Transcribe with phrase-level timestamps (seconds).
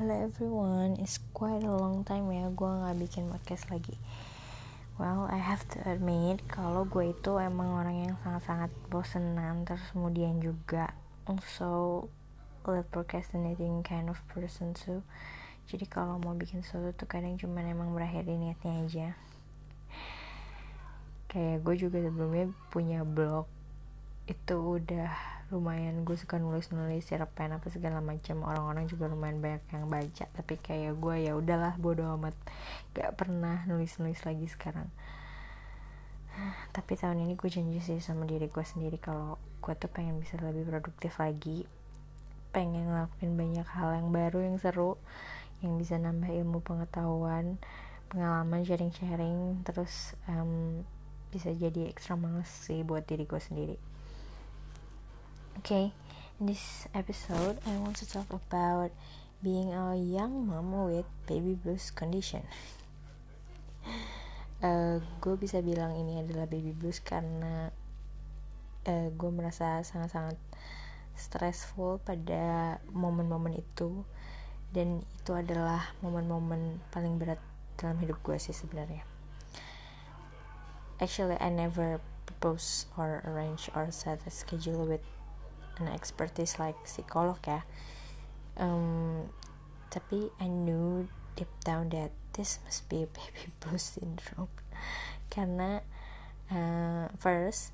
[0.00, 4.00] Hello everyone, it's quite a long time ya gue nggak bikin podcast lagi.
[4.96, 10.40] Well, I have to admit kalau gue itu emang orang yang sangat-sangat bosenan terus kemudian
[10.40, 10.96] juga
[11.28, 12.08] also
[12.64, 15.04] late procrastinating kind of person too.
[15.68, 19.08] Jadi kalau mau bikin sesuatu tuh kadang cuman emang berakhir di niatnya aja.
[21.28, 23.44] Kayak gue juga sebelumnya punya blog
[24.24, 28.46] itu udah lumayan gue suka nulis nulis cerpen apa segala macam.
[28.46, 32.34] Orang-orang juga lumayan banyak yang baca tapi kayak gue ya udahlah bodo amat.
[32.94, 34.86] Gak pernah nulis nulis lagi sekarang.
[36.74, 40.38] Tapi tahun ini gue janji sih sama diri gue sendiri kalau gue tuh pengen bisa
[40.38, 41.66] lebih produktif lagi.
[42.54, 44.94] Pengen ngelakuin banyak hal yang baru yang seru
[45.60, 47.58] yang bisa nambah ilmu pengetahuan
[48.06, 49.66] pengalaman sharing-sharing.
[49.66, 50.86] Terus um,
[51.34, 53.89] bisa jadi ekstra males sih buat diri gue sendiri
[55.60, 55.92] Okay,
[56.40, 58.96] in this episode, I want to talk about
[59.44, 62.48] being a young mom with baby blues condition.
[64.64, 67.68] uh, gue bisa bilang ini adalah baby blues karena
[68.88, 70.40] uh, gue merasa sangat-sangat
[71.12, 74.08] stressful pada momen-momen itu
[74.72, 77.36] dan itu adalah momen-momen paling berat
[77.76, 79.04] dalam hidup gue sih sebenarnya.
[81.04, 85.04] Actually, I never propose or arrange or set a schedule with
[85.80, 87.60] an expertise like psikolog ya.
[88.56, 89.32] Um,
[89.90, 94.52] tapi I knew deep down that this must be baby blues syndrome.
[95.32, 95.80] Karena
[96.52, 97.72] uh, first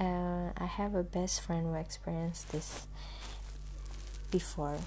[0.00, 2.88] uh, I have a best friend who experienced this
[4.32, 4.80] before.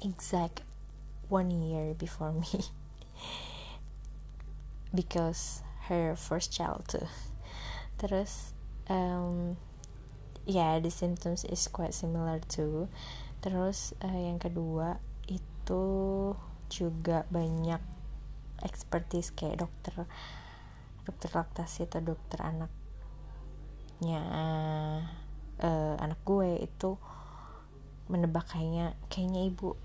[0.00, 0.64] Exact
[1.28, 2.66] one year before me.
[4.96, 5.60] Because
[5.92, 6.88] her first child.
[6.88, 7.04] Too
[7.96, 8.52] terus
[8.88, 9.56] um,
[10.46, 12.88] yeah the symptoms is quite similar too.
[13.42, 15.84] Terus uh, yang kedua itu
[16.70, 17.82] juga banyak
[18.64, 20.06] expertise kayak dokter
[21.06, 24.22] dokter laktasi atau dokter anaknya
[25.62, 26.98] uh, anak gue itu
[28.10, 29.78] menebak kayaknya kayaknya ibu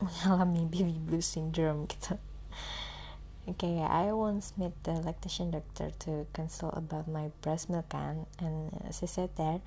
[0.02, 2.18] mengalami baby blues syndrome gitu
[3.50, 8.70] okay I once met the lactation doctor to consult about my breast milk can and
[8.94, 9.60] she said that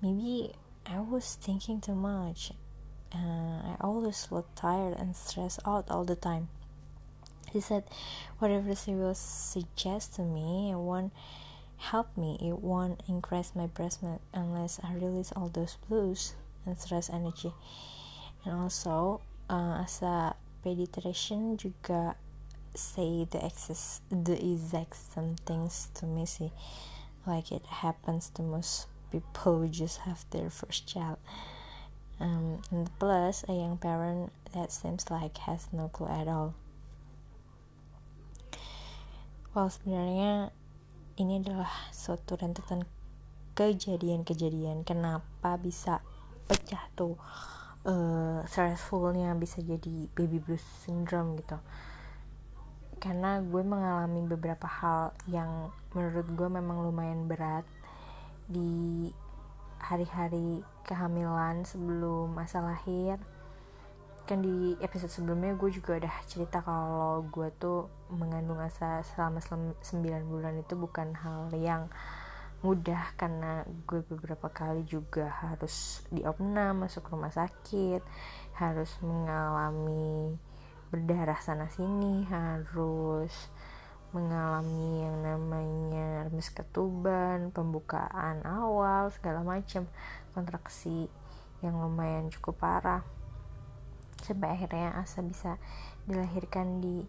[0.00, 0.54] maybe
[0.86, 2.52] I was thinking too much.
[3.12, 6.48] Uh, I always look tired and stressed out all the time.
[7.52, 7.84] He said
[8.38, 11.12] whatever she will suggest to me it won't
[11.76, 12.38] help me.
[12.40, 17.52] It won't increase my breast milk unless I release all those blues and stress energy.
[18.46, 19.20] And also
[19.50, 22.16] uh, as a pediatrician juga
[22.74, 26.52] say the excess the exact same things to me see
[27.26, 31.18] like it happens to most people who just have their first child.
[32.20, 36.54] Um, and plus a young parent that seems like has no clue at all.
[39.50, 40.54] Well sebenarnya
[41.18, 42.86] ini adalah suatu rentetan
[43.56, 44.86] kejadian-kejadian.
[44.86, 46.04] Kenapa bisa
[46.46, 47.18] pecah tuh
[47.88, 51.58] uh, stressfulnya bisa jadi baby blues syndrome gitu
[53.00, 57.64] karena gue mengalami beberapa hal yang menurut gue memang lumayan berat
[58.44, 59.08] di
[59.80, 63.16] hari-hari kehamilan sebelum masa lahir.
[64.28, 69.80] Kan di episode sebelumnya gue juga udah cerita kalau gue tuh mengandung asa selama 9
[70.28, 71.88] bulan itu bukan hal yang
[72.60, 78.04] mudah karena gue beberapa kali juga harus diopnam masuk rumah sakit
[78.60, 80.36] harus mengalami
[80.90, 83.30] berdarah sana sini harus
[84.10, 89.86] mengalami yang namanya remes ketuban, pembukaan awal, segala macam
[90.34, 91.06] kontraksi
[91.62, 93.02] yang lumayan cukup parah.
[94.18, 95.62] Sampai akhirnya Asa bisa
[96.10, 97.06] dilahirkan di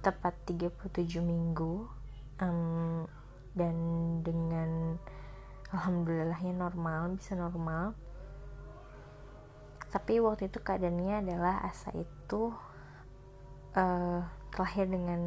[0.00, 1.84] tepat 37 minggu
[2.40, 3.04] um,
[3.52, 3.76] dan
[4.24, 4.96] dengan
[5.76, 7.92] alhamdulillahnya normal, bisa normal.
[9.92, 12.54] Tapi waktu itu keadaannya adalah Asa itu
[13.76, 15.20] uh, terlahir dengan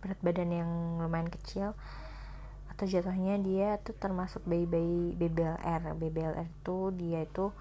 [0.00, 0.70] berat badan yang
[1.00, 1.76] lumayan kecil
[2.72, 7.52] atau jatuhnya dia tuh termasuk bayi-bayi BBLR BBLR itu dia itu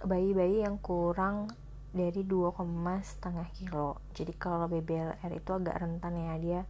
[0.00, 1.52] bayi-bayi yang kurang
[1.90, 2.54] dari 2,
[3.02, 3.98] setengah kilo.
[4.14, 6.60] Jadi kalau BBLR itu agak rentan ya dia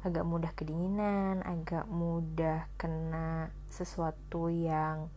[0.00, 5.12] agak mudah kedinginan agak mudah kena sesuatu yang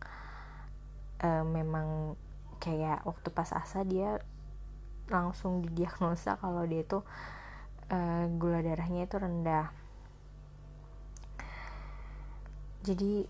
[1.24, 2.20] uh, memang
[2.60, 4.20] kayak waktu pas asa dia
[5.08, 7.04] langsung didiagnosa kalau dia itu
[7.92, 9.68] uh, gula darahnya itu rendah.
[12.84, 13.24] Jadi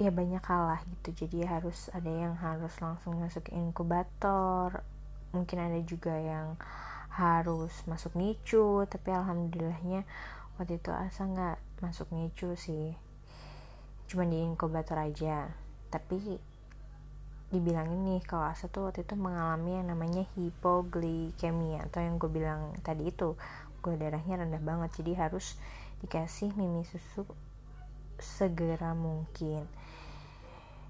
[0.00, 1.24] ya banyak kalah gitu.
[1.24, 4.82] Jadi harus ada yang harus langsung masuk inkubator.
[5.32, 6.56] Mungkin ada juga yang
[7.14, 10.02] harus masuk nicu tapi alhamdulillahnya
[10.58, 12.96] waktu itu asa nggak masuk nicu sih.
[14.10, 15.52] Cuma di inkubator aja.
[15.92, 16.40] Tapi
[17.54, 22.74] dibilangin nih kalau asa tuh waktu itu mengalami yang namanya hipoglikemia atau yang gue bilang
[22.82, 23.38] tadi itu
[23.78, 24.90] gue darahnya rendah banget.
[24.98, 25.54] Jadi harus
[26.02, 27.22] dikasih mimi susu
[28.18, 29.70] segera mungkin.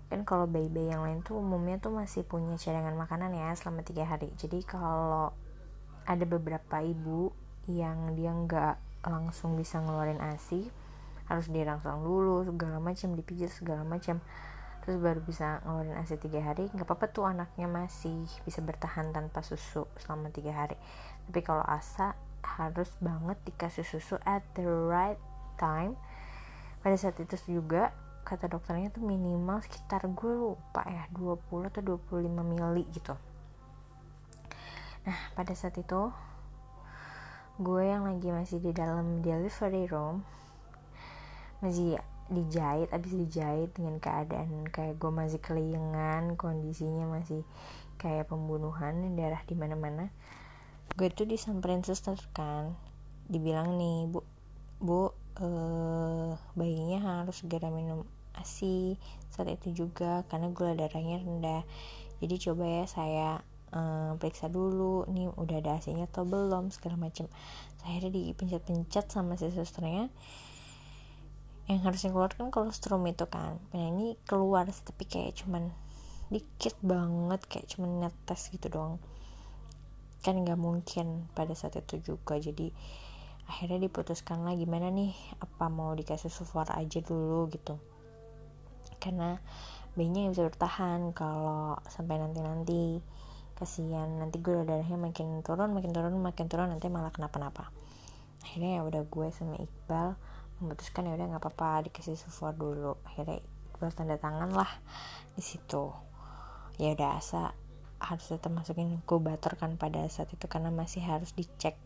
[0.08, 4.08] Kan kalau bayi-bayi yang lain tuh umumnya tuh masih punya cadangan makanan ya selama tiga
[4.08, 4.32] hari.
[4.40, 5.36] Jadi kalau
[6.08, 7.32] ada beberapa ibu
[7.68, 10.68] yang dia nggak langsung bisa ngeluarin asi
[11.24, 14.20] harus dirangsang dulu segala macam dipijit segala macam
[14.84, 19.40] terus baru bisa ngeluarin asi tiga hari nggak apa-apa tuh anaknya masih bisa bertahan tanpa
[19.40, 20.76] susu selama tiga hari.
[21.24, 22.12] Tapi kalau asa
[22.44, 25.16] harus banget dikasih susu at the right
[25.56, 25.96] time.
[26.84, 27.96] Pada saat itu juga
[28.28, 33.16] kata dokternya tuh minimal sekitar gue lupa ya 20 atau 25 mili gitu.
[35.08, 36.12] Nah pada saat itu
[37.56, 40.26] gue yang lagi masih di dalam delivery room
[41.64, 41.96] masih
[42.32, 47.44] dijahit abis dijahit dengan keadaan kayak gue masih keliengan kondisinya masih
[48.00, 50.08] kayak pembunuhan darah di mana mana
[50.94, 52.76] gue tuh disamperin suster kan
[53.28, 54.20] dibilang nih bu
[54.80, 58.04] bu eh, bayinya harus segera minum
[58.34, 58.98] asi
[59.30, 61.62] saat itu juga karena gula darahnya rendah.
[62.22, 63.28] Jadi coba ya saya
[63.72, 67.26] eh, periksa dulu nih udah ada asinya atau belum segala macam
[67.84, 70.08] akhirnya dipencet-pencet sama si susternya
[71.64, 73.56] yang harusnya keluar kan kolostrum itu kan.
[73.72, 75.72] Nah ini keluar tapi kayak cuman
[76.28, 79.00] dikit banget kayak cuman netes gitu doang.
[80.20, 82.36] Kan nggak mungkin pada saat itu juga.
[82.36, 82.68] Jadi
[83.48, 87.80] akhirnya diputuskan lah gimana nih apa mau dikasih sufor aja dulu gitu.
[89.00, 89.40] Karena
[89.96, 92.80] bayinya yang bisa bertahan kalau sampai nanti nanti
[93.54, 97.72] kasihan nanti gula darahnya makin turun makin turun makin turun nanti malah kenapa-napa.
[98.44, 102.98] Akhirnya ya udah gue sama Iqbal memutuskan ya udah nggak apa-apa dikasih support dulu.
[103.06, 103.42] Akhirnya
[103.74, 104.70] gue tanda tangan lah
[105.34, 105.90] di situ.
[106.78, 107.54] Ya udah asa
[108.02, 111.78] harus tetap masukin inkubator kan pada saat itu karena masih harus dicek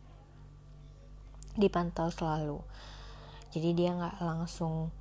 [1.55, 2.61] dipantau selalu.
[3.55, 4.93] Jadi dia nggak langsung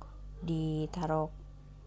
[0.42, 1.28] ditaruh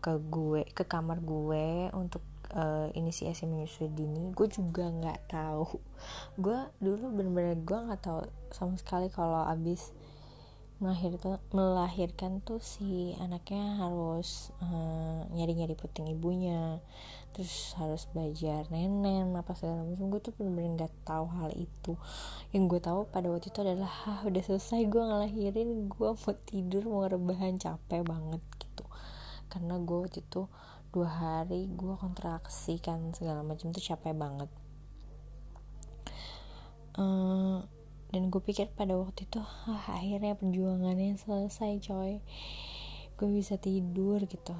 [0.01, 2.25] ke gue ke kamar gue untuk
[2.57, 5.77] uh, inisiasi menyusui dini gue juga nggak tahu.
[6.37, 9.93] Gue dulu bener-bener gue nggak tahu sama sekali kalau abis
[10.81, 16.81] melahirkan melahirkan tuh si anaknya harus uh, nyari-nyari puting ibunya
[17.37, 20.09] terus harus belajar nenen apa segala macam.
[20.09, 21.95] Gue tuh bener-bener nggak tahu hal itu.
[22.51, 26.83] Yang gue tahu pada waktu itu adalah ah, udah selesai gue ngelahirin gue mau tidur
[26.89, 28.83] mau rebahan capek banget gitu.
[29.47, 30.49] Karena gue waktu itu
[30.91, 34.49] dua hari gue kontraksi kan segala macam tuh capek banget.
[36.97, 37.63] Uh,
[38.11, 42.19] dan gue pikir pada waktu itu ah, akhirnya perjuangannya selesai coy.
[43.15, 44.55] Gue bisa tidur gitu.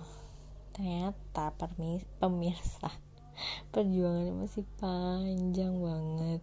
[0.71, 2.89] Ternyata permis pemirsa
[3.75, 6.41] perjuangannya masih panjang banget.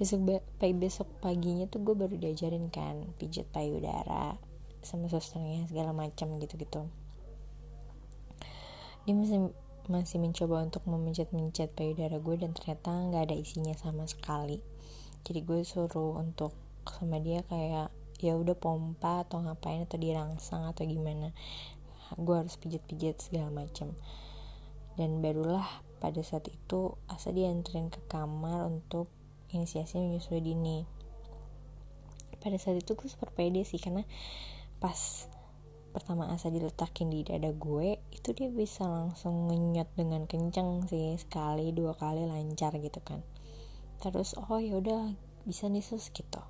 [0.00, 4.40] Besok pagi besok paginya tuh gue baru diajarin kan pijat payudara
[4.82, 6.82] sama susternya segala macam gitu gitu
[9.02, 9.50] dia masih
[9.90, 14.62] masih mencoba untuk memencet-mencet payudara gue dan ternyata nggak ada isinya sama sekali
[15.22, 20.86] jadi gue suruh untuk sama dia kayak ya udah pompa atau ngapain atau dirangsang atau
[20.86, 21.34] gimana.
[22.18, 23.94] Gue harus pijat-pijat segala macam
[24.94, 25.64] dan barulah
[26.02, 29.08] pada saat itu asa dianterin ke kamar untuk
[29.54, 30.84] inisiasi menyusui dini.
[32.42, 34.02] Pada saat itu gue super pede sih karena
[34.82, 35.30] pas
[35.92, 41.70] pertama asa diletakin di dada gue itu dia bisa langsung ngenyot dengan kenceng sih sekali
[41.70, 43.20] dua kali lancar gitu kan
[44.02, 45.14] terus oh ya udah
[45.46, 46.42] bisa nih sus gitu.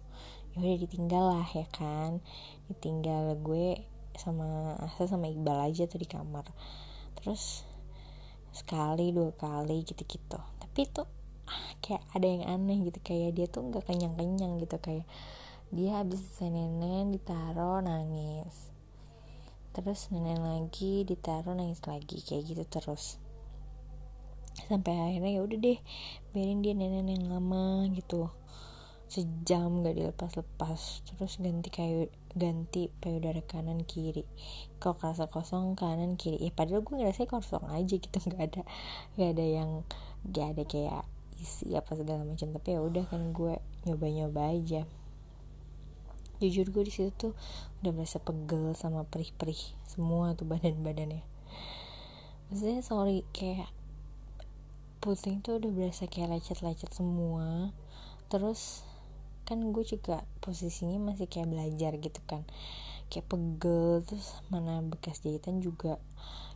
[0.57, 2.25] Ya udah ditinggal lah ya kan.
[2.73, 3.85] Ditinggal gue
[4.17, 6.49] sama Asa sama Iqbal aja tuh di kamar.
[7.21, 7.69] Terus
[8.53, 11.09] sekali dua kali gitu gitu tapi tuh
[11.49, 12.99] ah, kayak ada yang aneh gitu.
[13.05, 14.81] Kayak dia tuh nggak kenyang kenyang gitu.
[14.81, 15.05] Kayak
[15.69, 18.73] dia habis selesai nenek ditaruh nangis.
[19.77, 23.22] Terus nenek lagi ditaruh nangis lagi kayak gitu terus
[24.69, 25.79] sampai akhirnya ya udah deh
[26.33, 28.29] biarin dia nenek yang lama gitu.
[29.13, 34.25] Sejam gak dilepas-lepas terus ganti kayu ganti payudara kanan kiri.
[34.81, 36.41] Kalau kerasa kosong kanan kiri.
[36.41, 38.63] Ya padahal gue ngerasa kosong aja gitu nggak ada
[39.21, 39.71] nggak ada yang
[40.25, 41.05] nggak ada kayak
[41.37, 42.57] isi apa segala macam.
[42.57, 44.89] Tapi ya udah kan gue nyoba-nyoba aja.
[46.41, 47.33] Jujur gue di situ tuh
[47.85, 51.23] udah merasa pegel sama perih-perih semua tuh badan-badannya.
[52.49, 53.69] Maksudnya sorry kayak
[55.03, 57.75] puting tuh udah berasa kayak lecet-lecet semua.
[58.31, 58.87] Terus
[59.43, 62.47] kan gue juga posisinya masih kayak belajar gitu kan.
[63.11, 65.99] Kayak pegel terus mana bekas jahitan juga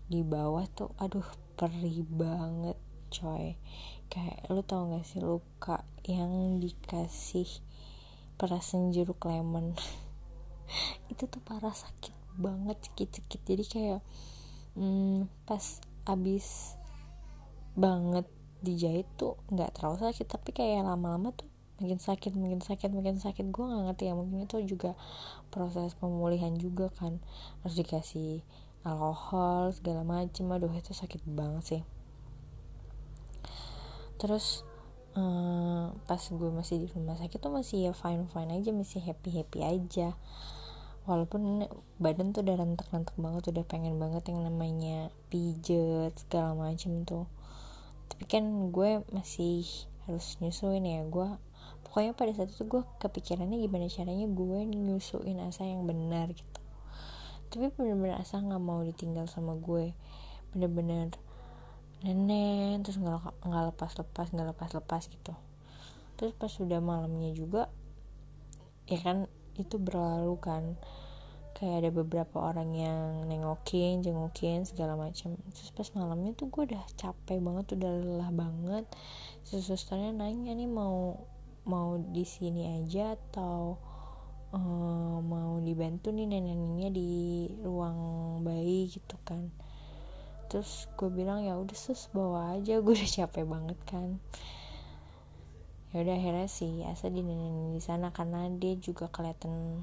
[0.07, 1.27] di bawah tuh aduh
[1.59, 2.79] perih banget
[3.11, 3.59] coy.
[4.07, 7.51] Kayak lu tau gak sih luka yang dikasih
[8.39, 9.75] perasan jeruk lemon?
[11.11, 14.01] Itu tuh parah sakit banget sakit-sakit jadi kayak
[14.77, 16.77] hmm, pas abis
[17.73, 18.29] banget
[18.65, 23.53] dijahit tuh nggak terlalu sakit tapi kayak lama-lama tuh makin sakit makin sakit makin sakit.
[23.53, 24.97] Gue nggak ngerti ya mungkin itu juga
[25.53, 27.21] proses pemulihan juga kan.
[27.61, 28.41] Harus dikasih
[28.85, 30.49] alkohol segala macem.
[30.49, 31.83] Aduh itu sakit banget sih.
[34.17, 34.65] Terus
[35.21, 39.37] uh, pas gue masih di rumah sakit tuh masih ya fine fine aja masih happy
[39.37, 40.17] happy aja.
[41.07, 41.63] Walaupun
[42.03, 47.31] badan tuh udah rentek-rentek banget udah pengen banget yang namanya pijet segala macem tuh
[48.25, 49.69] kan gue masih
[50.09, 51.29] harus nyusuin ya gue
[51.85, 56.61] pokoknya pada saat itu gue kepikirannya gimana caranya gue nyusuin asa yang benar gitu.
[57.53, 59.97] Tapi bener-bener asa nggak mau ditinggal sama gue.
[60.53, 61.13] Bener-bener
[62.05, 63.41] nenek terus nggak
[63.73, 65.33] lepas lepas nggak lepas lepas gitu.
[66.21, 67.73] Terus pas sudah malamnya juga
[68.87, 70.77] ya kan itu berlalu kan
[71.57, 76.85] kayak ada beberapa orang yang nengokin jengukin segala macam terus pas malamnya tuh gue udah
[77.01, 78.85] capek banget udah lelah banget.
[79.41, 81.17] Susternya nanya nih mau
[81.65, 83.81] mau di sini aja atau
[84.53, 87.11] uh, mau dibantu nih nenek-neneknya di
[87.65, 87.99] ruang
[88.45, 88.93] bayi?
[88.93, 89.49] Gitu kan.
[90.53, 92.79] Terus gue bilang ya udah sus bawa aja.
[92.85, 94.21] Gue udah capek banget kan.
[95.91, 97.25] Ya udah akhirnya sih asa di
[97.73, 99.81] di sana karena dia juga kelihatan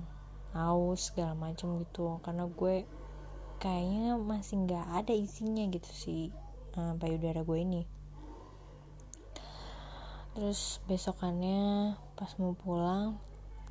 [0.53, 2.21] haus segala macam gitu.
[2.21, 2.85] Karena gue
[3.57, 6.23] kayaknya masih nggak ada isinya gitu sih
[6.77, 7.83] uh, payudara gue ini.
[10.33, 13.17] Terus besokannya pas mau pulang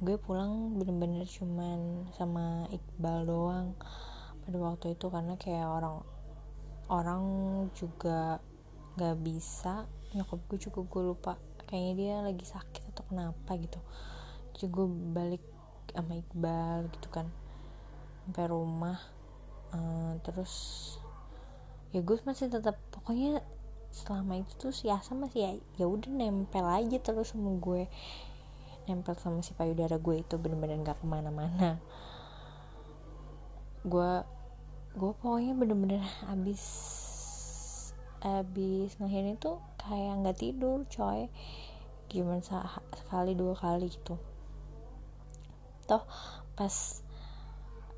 [0.03, 3.75] gue pulang bener-bener cuman sama Iqbal doang
[4.47, 5.07] pada waktu itu.
[5.11, 5.97] Karena kayak orang
[6.91, 7.23] orang
[7.75, 8.43] juga
[8.99, 11.33] nggak bisa nyokap gue juga gue lupa
[11.65, 13.81] kayaknya dia lagi sakit atau kenapa gitu.
[14.53, 14.87] Jadi gue
[15.17, 15.45] balik
[15.93, 17.29] sama Iqbal gitu kan.
[18.25, 18.99] Sampai rumah
[19.77, 20.53] uh, terus
[21.93, 23.45] ya gue masih tetap pokoknya
[23.93, 27.87] selama itu tuh si Asa masih ya ya udah nempel aja terus sama gue.
[28.89, 31.77] Nempel sama si payudara gue itu bener-bener gak ke mana-mana.
[33.85, 34.25] Gue
[34.97, 36.63] gue pokoknya bener-bener abis
[38.23, 41.29] abis ngelahirin itu kayak nggak tidur coy.
[42.09, 42.45] Gimana
[42.93, 44.32] sekali dua kali gitu
[45.87, 46.05] toh
[46.55, 47.03] pas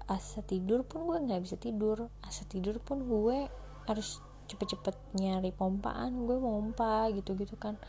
[0.05, 2.13] asa tidur pun gue nggak bisa tidur.
[2.21, 3.49] Asa tidur pun gue
[3.89, 6.29] harus cepet-cepet nyari pompaan.
[6.29, 7.81] Gue pompa gitu-gitu kan.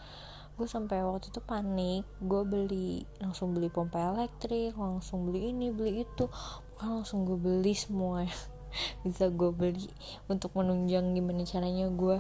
[0.56, 2.08] Gue sampai waktu itu panik.
[2.24, 6.32] Gue beli langsung beli pompa elektrik langsung beli ini beli itu.
[6.76, 8.24] Bukan langsung gue beli semua.
[9.04, 9.88] Bisa gue beli
[10.32, 12.20] untuk menunjang gimana caranya gue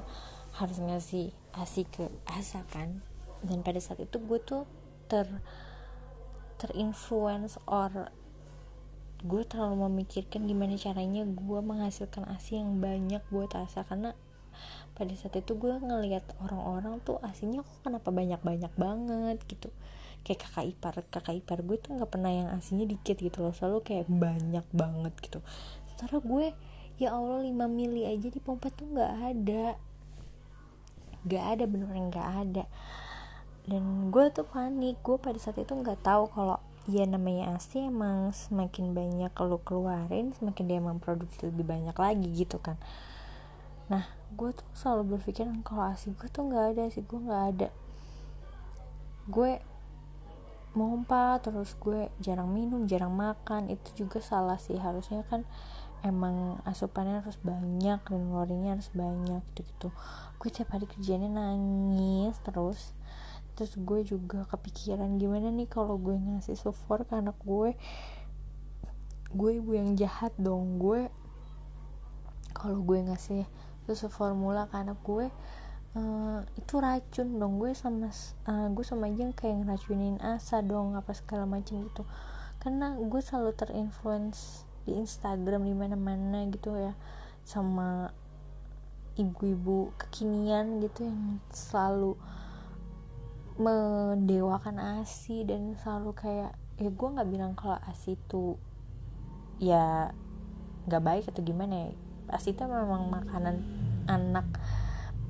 [0.55, 2.99] harus ngasih asi ke asa kan.
[3.43, 4.67] Dan pada saat itu gue tuh
[5.07, 5.27] ter
[6.57, 8.11] terinfluence or
[9.25, 14.13] gue terlalu memikirkan gimana caranya gue menghasilkan asi yang banyak buat asa karena
[14.95, 19.67] pada saat itu gue ngelihat orang-orang tuh asinya kok kenapa banyak-banyak banget gitu.
[20.23, 23.51] Kayak kakak ipar kakak ipar gue tuh nggak pernah yang asinya dikit gitu loh.
[23.51, 25.43] Selalu kayak banyak banget gitu.
[25.91, 26.45] Sementara gue
[26.95, 29.75] ya allah 5 mili aja di pompa tuh nggak ada.
[31.27, 32.63] Nggak ada bener-bener nggak ada
[33.65, 38.29] dan gue tuh panik gue pada saat itu nggak tahu kalau ya namanya asi emang
[38.29, 42.77] semakin banyak kalau keluarin semakin dia emang produksi lebih banyak lagi gitu kan.
[43.89, 44.05] Nah
[44.37, 47.69] gue tuh selalu berpikir kalau asi gue tuh nggak ada sih gue nggak ada.
[49.25, 49.57] Gue
[50.77, 54.77] mompa terus gue jarang minum jarang makan itu juga salah sih.
[54.77, 55.41] Harusnya kan
[56.05, 59.89] emang asupannya harus banyak dan ngeluarinnya harus banyak gitu gitu
[60.37, 62.93] gue tiap hari kerjanya nangis terus
[63.55, 67.73] terus gue juga kepikiran gimana nih kalau gue ngasih support ke anak gue?
[69.31, 70.77] Gue ibu yang jahat dong.
[70.77, 71.07] Gue
[72.51, 73.47] kalau gue ngasih
[73.87, 75.31] susu formula ke anak gue
[75.95, 77.57] uh, itu racun dong.
[77.57, 78.11] Gue sama
[78.45, 82.03] uh, gue sama aja kayak ngeracunin asa dong apa segala macam gitu.
[82.59, 86.93] Karena gue selalu terinfluence di Instagram di mana-mana gitu ya
[87.41, 88.13] sama
[89.15, 92.19] ibu-ibu kekinian gitu yang selalu
[93.55, 98.59] mendewakan asi dan selalu kayak ya gue nggak bilang kalau asi itu
[99.63, 100.11] ya
[100.85, 101.89] nggak baik atau gimana ya.
[102.35, 103.63] Asi itu memang makanan
[104.11, 104.45] anak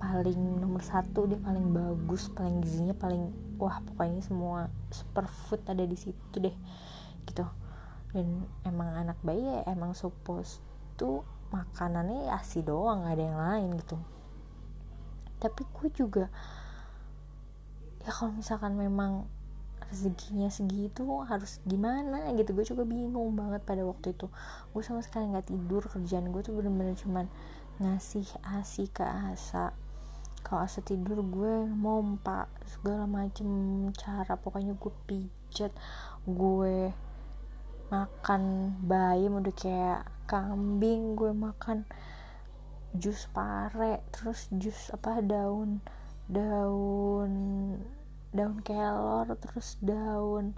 [0.02, 5.96] paling nomor satu dia paling bagus paling gizinya paling wah pokoknya semua superfood ada di
[5.96, 6.56] situ deh
[7.30, 7.46] gitu.
[8.10, 10.64] Dan emang anak bayi ya emang suppose
[10.98, 11.22] tuh
[11.54, 13.98] makanannya asi doang gak ada yang lain gitu.
[15.38, 16.26] Tapi gue juga
[18.06, 19.26] ya kalau misalkan memang
[19.90, 22.54] rezekinya segitu harus gimana gitu?
[22.54, 24.30] Gue juga bingung banget pada waktu itu.
[24.72, 27.26] Gue sama sekali nggak tidur kerjaan gue tuh bener-bener cuman
[27.82, 29.76] ngasih asi ke asa
[30.46, 33.50] kalau asa tidur gue mompa segala macem
[33.98, 34.38] cara.
[34.38, 35.74] Pokoknya gue pijat
[36.30, 36.94] gue
[37.90, 41.86] makan bayam udah kayak kambing gue makan
[42.98, 45.84] jus pare terus jus apa daun
[46.26, 47.34] daun
[48.34, 50.58] daun kelor terus daun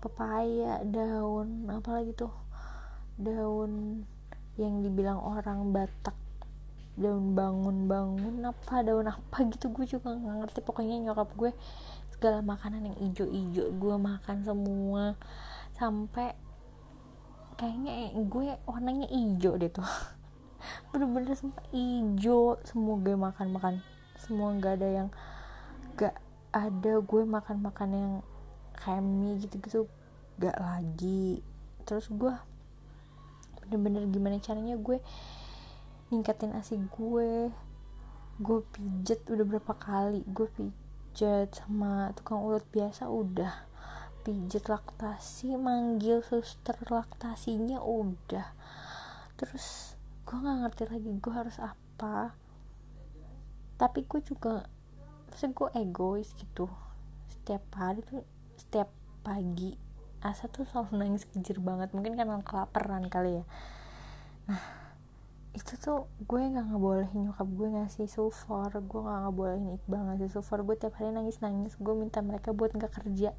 [0.00, 2.32] pepaya daun apa lagi tuh?
[3.20, 4.02] Daun
[4.56, 6.16] yang dibilang orang Batak.
[6.96, 10.60] Daun bangun bangun apa daun apa gitu gue juga nggak ngerti.
[10.64, 11.52] Pokoknya nyokap gue
[12.10, 15.14] segala makanan yang ijo-ijo gue makan semua.
[15.76, 16.32] Sampai
[17.60, 19.86] kayaknya gue warnanya hijau deh tuh.
[20.90, 23.84] Bener-bener semua hijau semua gue makan-makan
[24.22, 25.08] semua nggak ada yang
[25.98, 26.16] gak
[26.52, 28.12] ada gue makan-makan yang
[28.76, 29.88] kayak mie gitu-gitu
[30.40, 31.40] gak lagi.
[31.84, 32.32] Terus gue
[33.64, 35.00] bener-bener gimana caranya gue
[36.12, 37.52] ningkatin asi gue.
[38.40, 43.68] Gue pijet udah berapa kali gue pijet sama tukang ulat biasa udah.
[44.22, 48.48] Pijet laktasi manggil suster laktasinya udah.
[49.36, 52.41] Terus gue nggak ngerti lagi gue harus apa
[53.82, 54.62] tapi gue juga
[55.26, 56.70] maksudnya gue egois gitu.
[57.26, 58.22] Setiap hari tuh
[58.54, 58.86] setiap
[59.26, 59.74] pagi
[60.22, 61.90] asa tuh selalu nangis kejer banget.
[61.90, 63.44] Mungkin karena kelaparan kali ya.
[64.46, 64.62] Nah
[65.52, 70.64] itu tuh gue nggak ngebolehin nyokap gue ngasih sulfur gue nggak ngebolehin iqbal ngasih sulfur
[70.64, 73.34] gue tiap hari nangis nangis gue minta mereka buat nggak kerja.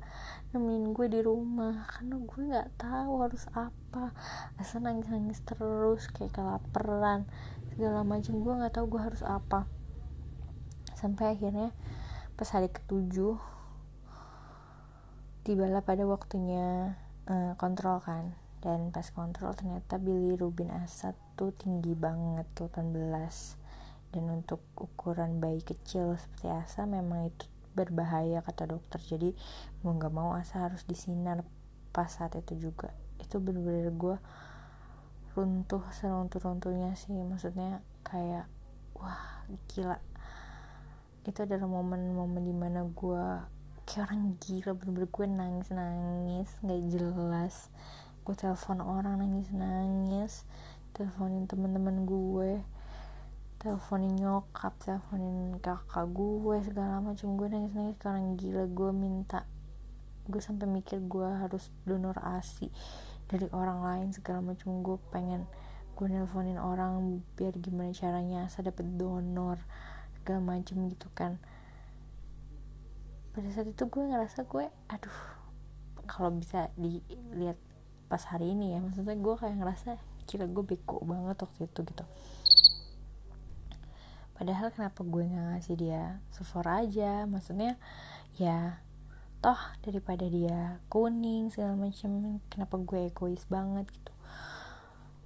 [0.51, 1.87] Nemenin gue di rumah.
[1.87, 4.11] Karena gue nggak tahu harus apa.
[4.59, 7.31] Asal nangis nangis terus kayak kelaparan.
[7.71, 9.82] Segala macam gue nggak tahu gue harus apa
[11.03, 11.75] sampai akhirnya
[12.39, 13.35] pas hari ketujuh
[15.43, 16.95] tibalah pada waktunya
[17.27, 18.31] uh, kontrol kan.
[18.63, 22.95] Dan pas kontrol ternyata bilirubin Asad tuh tinggi banget 18
[24.15, 27.43] dan untuk ukuran bayi kecil seperti Asa memang itu
[27.75, 29.03] berbahaya kata dokter.
[29.03, 29.35] Jadi
[29.83, 31.43] mau nggak mau Asa harus disinar
[31.91, 32.95] pas saat itu juga.
[33.19, 34.15] Itu bener-bener gue
[35.35, 37.19] runtuh seruntuh-runtuhnya sih.
[37.19, 38.47] Maksudnya kayak
[38.95, 39.97] wah gila
[41.23, 43.25] itu adalah momen-momen di mana gue
[43.87, 47.55] kayak orang gila bener-bener gue nangis-nangis nggak jelas.
[48.27, 50.33] Gue telepon orang nangis nangis
[50.91, 52.59] teleponin temen-temen gue
[53.59, 58.63] teleponin nyokap teleponin kakak gue segala macam gue nangis nangis karena gila.
[58.67, 59.47] Gue minta
[60.27, 62.71] gue sampai mikir gue harus donor asi
[63.27, 65.47] dari orang lain segala macam gue pengen
[65.93, 69.59] gue nelponin orang biar gimana caranya saya dapet donor
[70.23, 71.35] segala macam gitu kan.
[73.35, 75.19] Pada saat itu gue ngerasa gue aduh
[76.07, 77.59] kalau bisa dilihat
[78.07, 82.05] pas hari ini ya maksudnya gue kayak ngerasa kira gue beko banget waktu itu gitu.
[84.33, 87.27] Padahal kenapa gue nggak ngasih dia sufor aja?
[87.27, 87.75] Maksudnya
[88.39, 88.79] ya
[89.43, 94.13] toh daripada dia kuning segala macam kenapa gue egois banget gitu.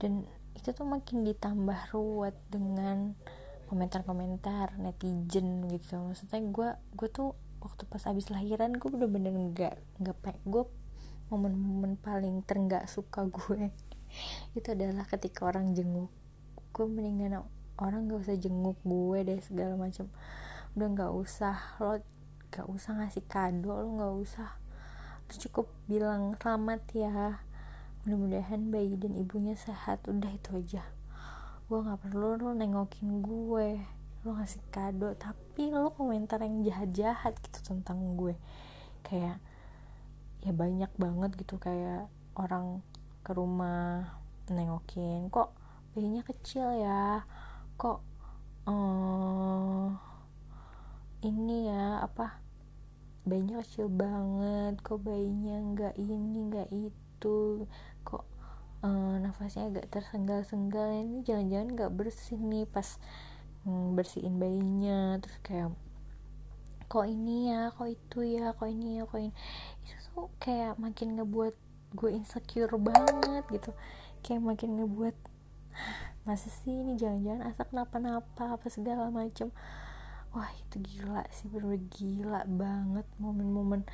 [0.01, 0.25] Dan
[0.57, 3.13] itu tuh makin ditambah ruwet dengan
[3.67, 5.99] komentar-komentar netizen gitu.
[5.99, 10.63] Maksudnya gue gue tuh waktu pas abis lahiran gue bener-bener nggak nggak gue
[11.27, 13.75] momen-momen paling terenggak suka gue
[14.57, 16.07] itu adalah ketika orang jenguk.
[16.71, 17.43] Gue mendingan
[17.77, 20.07] orang gak usah jenguk gue deh segala macam.
[20.73, 21.99] Udah nggak usah lo
[22.47, 24.49] gak usah ngasih kado lo nggak usah.
[25.27, 27.43] Lo cukup bilang selamat ya.
[28.07, 30.96] Mudah-mudahan bayi dan ibunya sehat udah itu aja
[31.67, 33.83] gue nggak perlu lo nengokin gue
[34.23, 35.11] lo ngasih kado.
[35.19, 38.35] Tapi lo komentar yang jahat-jahat gitu tentang gue.
[39.03, 39.43] Kayak
[40.43, 42.07] ya banyak banget gitu kayak
[42.39, 42.79] orang
[43.27, 44.15] ke rumah
[44.47, 45.51] nengokin kok
[45.91, 47.27] bayinya kecil ya?
[47.75, 47.99] Kok
[48.67, 49.91] uh,
[51.25, 52.39] ini ya apa
[53.27, 57.67] bayinya kecil banget kok bayinya nggak ini nggak itu
[58.85, 63.01] uh, nafasnya agak tersengal-senggal ini jangan-jangan nggak bersih nih pas
[63.65, 65.17] mm, bersihin bayinya.
[65.21, 65.69] Terus kayak
[66.87, 67.71] kok ini ya?
[67.73, 68.53] Kok itu ya?
[68.53, 69.03] Kok ini ya?
[69.05, 69.33] Kok ini?
[69.83, 71.55] Itu tuh kayak makin ngebuat
[71.95, 73.71] gue insecure banget gitu.
[74.21, 75.15] Kayak makin ngebuat
[76.27, 79.53] masa sih ini jangan-jangan asak kenapa-napa apa segala macem?
[80.35, 83.87] Wah itu gila sih bener, -bener gila banget momen-momen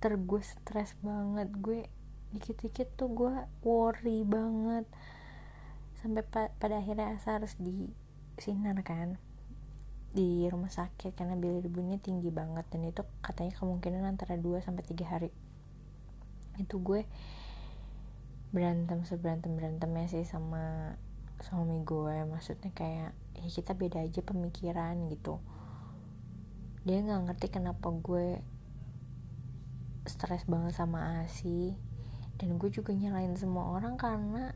[0.00, 1.52] ter gue stres banget.
[1.60, 1.88] Gue
[2.34, 4.86] dikit-dikit tuh gue worry banget.
[6.00, 7.90] Sampai pa pada akhirnya Asa harus di
[8.36, 9.16] sinar kan
[10.16, 12.66] di rumah sakit karena bilirubinnya tinggi banget.
[12.72, 15.30] Dan itu katanya kemungkinan antara 2 sampai 3 hari.
[16.56, 17.04] Itu gue
[18.54, 20.96] berantem seberantem berantemnya sih sama
[21.44, 22.24] suami gue.
[22.26, 25.38] Maksudnya kayak ya kita beda aja pemikiran gitu.
[26.88, 28.40] Dia nggak ngerti kenapa gue
[30.06, 31.74] stres banget sama Asi
[32.36, 34.52] dan gue juga nyalain semua orang karena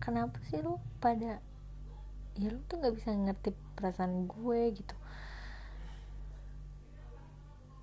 [0.00, 1.40] kenapa sih lu pada
[2.36, 4.96] ya lu tuh nggak bisa ngerti perasaan gue gitu.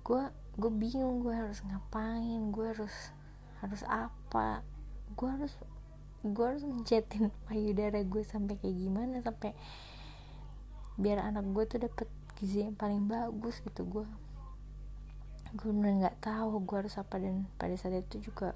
[0.06, 0.22] Gue
[0.54, 2.94] gue bingung gue harus ngapain gue harus
[3.58, 4.62] harus apa.
[5.18, 5.54] Gue harus
[6.22, 9.52] gue harus mencetin payudara gue sampai kayak gimana sampai
[10.94, 12.06] biar anak gue tuh dapet
[12.38, 13.82] gizi yang paling bagus gitu.
[13.82, 14.06] Gue
[15.54, 17.18] gue bener nggak tahu gue harus apa.
[17.18, 18.54] Dan pada saat itu juga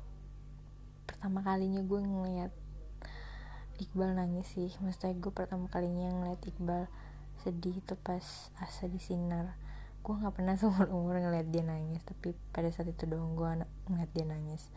[1.18, 2.54] pertama kalinya gue ngeliat
[3.82, 4.70] Iqbal nangis sih.
[4.78, 6.86] Maksudnya gue pertama kalinya ngeliat Iqbal
[7.42, 8.22] sedih itu pas
[8.62, 9.58] asa di sinar
[9.98, 14.10] gue nggak pernah seumur umur ngeliat dia nangis tapi pada saat itu doang gue ngeliat
[14.14, 14.70] dia nangis.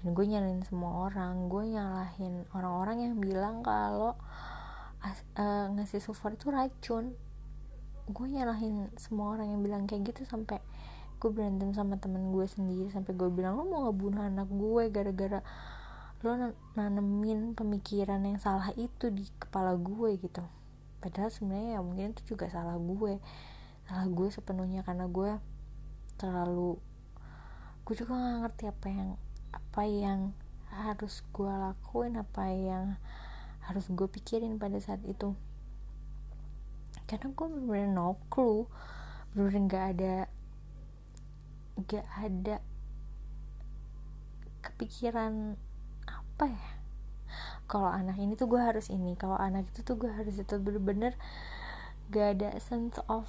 [0.00, 1.52] Dan gue nyalain semua orang.
[1.52, 4.16] Gue nyalahin orang-orang yang bilang kalau
[5.36, 7.12] uh, ngasih sulfur itu racun.
[8.08, 10.64] Gue nyalahin semua orang yang bilang kayak gitu sampai
[11.24, 15.40] gue berantem sama temen gue sendiri sampai gue bilang lo mau ngebunuh anak gue gara-gara
[16.20, 20.44] lo nanemin pemikiran yang salah itu di kepala gue gitu.
[21.00, 23.16] Padahal sebenarnya ya mungkin itu juga salah gue.
[23.88, 25.40] Salah gue sepenuhnya karena gue
[26.20, 26.76] terlalu
[27.88, 29.10] gue juga gak ngerti apa yang
[29.52, 30.20] apa yang
[30.76, 32.84] harus gue lakuin apa yang
[33.64, 35.32] harus gue pikirin pada saat itu.
[37.08, 38.68] Karena gue bener-bener no clue
[39.32, 40.16] bener-bener gak ada
[41.86, 42.62] gak ada
[44.62, 45.58] kepikiran
[46.06, 46.70] apa ya?
[47.66, 51.18] Kalau anak ini tuh gue harus ini kalau anak itu tuh gue harus itu bener-bener
[52.12, 53.26] gak ada sense of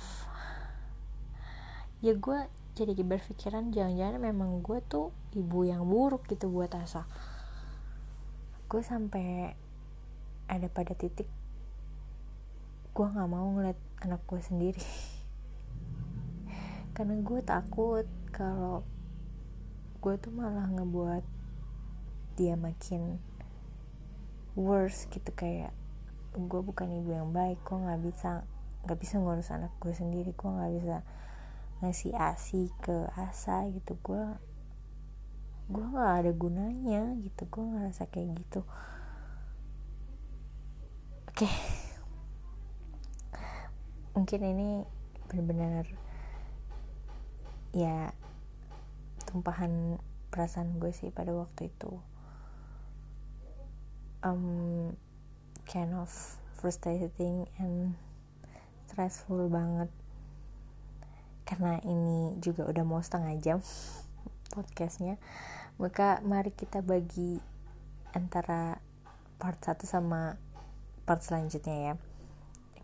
[2.04, 2.40] ya gue
[2.76, 7.08] jadi berpikiran jangan-jangan memang gue tuh ibu yang buruk gitu buat Asa.
[8.68, 9.56] Gue sampai
[10.46, 11.26] ada pada titik
[12.96, 13.76] gue nggak mau ngeliat
[14.08, 14.80] anak gue sendiri
[16.96, 18.88] karena gue takut kalau
[20.00, 21.28] gue tuh malah ngebuat
[22.40, 23.20] dia makin
[24.56, 25.76] worse gitu kayak
[26.32, 28.48] gue bukan ibu yang baik gue nggak bisa
[28.88, 30.98] nggak bisa ngurus anak gue sendiri gue nggak bisa
[31.84, 34.24] ngasih asi ke asa gitu gue
[35.68, 38.64] gue nggak ada gunanya gitu gue ngerasa kayak gitu
[41.28, 41.56] oke okay.
[44.16, 44.88] mungkin ini
[45.28, 46.05] benar-benar
[47.76, 48.16] ya
[49.28, 50.00] tumpahan
[50.32, 51.92] perasaan gue sih pada waktu itu.
[54.24, 54.96] Um,
[55.68, 56.08] kind of
[56.56, 58.00] frustrating and
[58.88, 59.92] stressful banget.
[61.44, 63.60] Karena ini juga udah mau setengah jam
[64.56, 65.20] podcastnya.
[65.76, 67.44] Maka mari kita bagi
[68.16, 68.80] antara
[69.36, 70.40] part 1 sama
[71.04, 71.94] part selanjutnya ya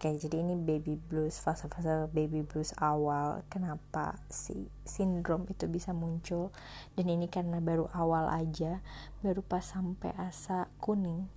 [0.01, 3.45] oke jadi ini baby blues fase-fase baby blues awal.
[3.53, 6.49] Kenapa si sindrom itu bisa muncul?
[6.97, 8.81] Dan ini karena baru awal aja
[9.21, 11.29] baru pas sampai asa kuning.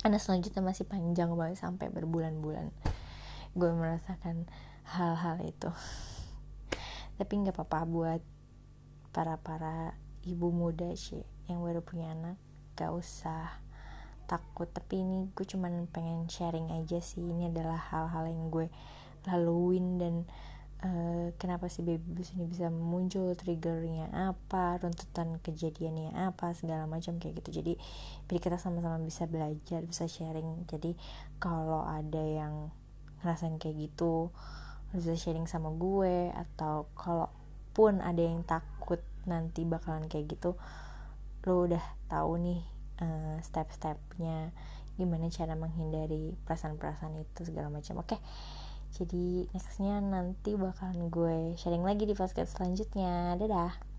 [0.00, 2.72] Karena selanjutnya masih panjang banget sampai berbulan-bulan.
[3.52, 4.48] Gue merasakan
[4.96, 5.68] hal-hal itu.
[7.20, 8.22] Tapi nggak apa-apa buat
[9.12, 12.40] para para ibu muda sih yang baru punya anak.
[12.72, 13.60] Gak usah
[14.30, 17.18] takut tapi ini gue cuman pengen sharing aja sih.
[17.18, 18.70] Ini adalah hal-hal yang gue
[19.26, 20.14] laluin dan
[20.86, 27.18] uh, kenapa sih baby blues ini bisa muncul triggernya apa runtutan kejadiannya apa segala macam
[27.18, 27.58] kayak gitu.
[27.58, 27.72] Jadi
[28.30, 30.70] biar kita sama-sama bisa belajar bisa sharing.
[30.70, 30.94] Jadi
[31.42, 32.70] kalau ada yang
[33.20, 34.30] ngerasain kayak gitu
[34.90, 40.58] bisa sharing sama gue atau kalaupun ada yang takut nanti bakalan kayak gitu
[41.46, 42.60] lo udah tahu nih
[43.00, 44.54] uh, step-stepnya
[45.00, 48.20] gimana cara menghindari perasaan-perasaan itu segala macam oke okay.
[49.00, 53.89] jadi nextnya nanti bakalan gue sharing lagi di podcast selanjutnya dadah